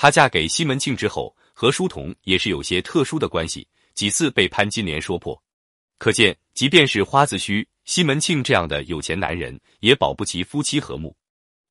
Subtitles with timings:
[0.00, 5.36] 她嫁给西门庆之后，和书童也是有些特殊的关系，几次被潘金莲说破。
[5.98, 11.08] 可见，即便是花子虚，西门庆这样的有钱男人，也保不齐夫妻和睦。《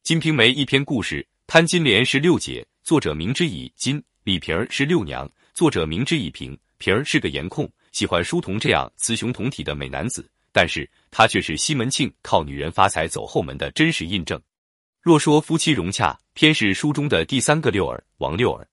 [0.04, 6.60] 金瓶梅》一篇故事，潘金莲是六姐，作者名之以金；李瓶儿是六娘，作者名之以瓶。
[6.80, 14.38] 瓶儿是个颜控，喜欢书童这样雌雄同体的美男子，但是他却是西门庆靠女人发财走后门的真实印证。
[15.02, 18.68] 若说夫妻融洽，偏是书中的第三个六儿王六儿。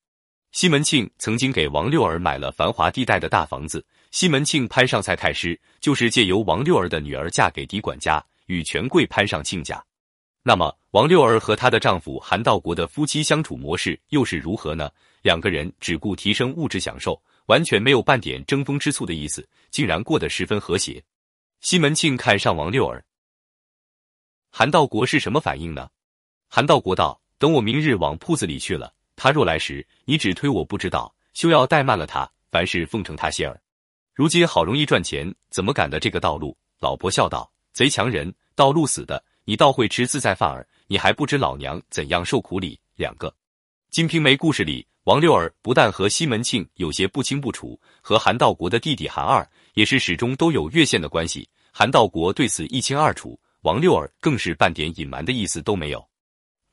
[0.52, 3.82] 西门庆曾经给王六儿买了繁华地带的大房子。
[4.10, 9.82] 西门庆攀上蔡太师，就是借由王六儿的女儿嫁给狄管家，与权贵攀上亲家。
[10.42, 14.90] 那么，王六儿和她的丈夫韩道国的夫妻相处模式又是如何呢？
[15.22, 21.02] 两个人只顾提升物质享受，完全没有半点争风吃醋的意思，竟然过得十分和谐。
[21.62, 23.02] 西门庆看上王六儿，
[24.50, 25.88] 韩道国是什么反应呢？
[26.46, 33.60] 韩道国道：“等我明日往铺子里去了，他若来时，你只推我不知道，休要怠慢了他，凡事奉承他些儿。”
[34.14, 36.56] 如今好容易赚钱，怎么赶的这个道路？
[36.80, 43.28] 老婆笑道：“贼强人，道路死的，你倒会吃自在饭儿，你还不知老娘怎样受苦里。”两个
[43.90, 51.48] 《金瓶梅》故事里，王六儿不但和西门庆有些不清不楚，和韩道国的弟弟韩二也是始终都有越线的关系。
[51.72, 56.08] 韩道国对此一清二楚，王六儿更是半点隐瞒的意思都没有。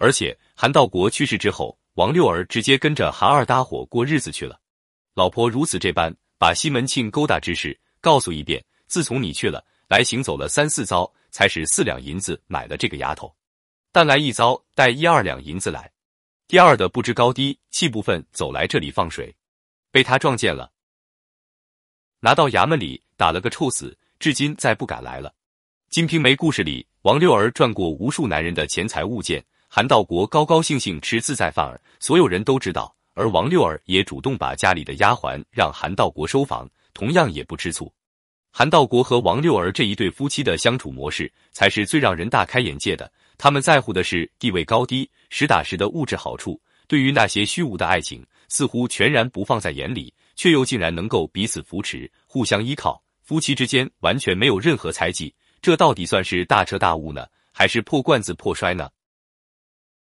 [0.02, 4.60] 而且韩道国去世之后，王六儿直接跟着韩二搭伙过日子去了。
[5.14, 6.12] 老婆如此这般。
[6.42, 8.60] 把西门庆勾搭之事告诉一遍。
[8.88, 13.32] 自从你去了，来行走了三四遭，才使四两银子买了这个丫头。
[13.92, 15.92] 但来一遭带一二两银子来，
[16.48, 19.36] 第二的不知高低，气不愤走来这里放水，
[19.92, 20.72] 被他撞见了，
[22.22, 25.30] 拿到衙门里打了个臭死，至今再不敢来了。
[25.92, 32.94] 《金瓶梅》故事里，王六儿赚过无数男人的钱财物件，韩道国高高兴兴吃自在饭儿，所有人都知道。
[33.14, 37.90] 而王六儿也主动把家里的丫鬟让韩道国收房，同样也不吃醋。
[38.52, 43.10] 韩道国和王六儿这一对夫妻的相处模式，才是最让人大开眼界的。
[43.38, 53.02] 他们在乎的是地位高低、实打实的物质好处，对于那些虚无的爱情，似乎全然不放在眼里，却又竟然能够彼此扶持、互相依靠。
[53.24, 58.90] 夫妻之间完全没有任何猜忌，这到底算是大彻大悟呢，还是破罐子破摔呢？